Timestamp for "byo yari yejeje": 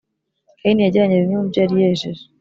1.49-2.23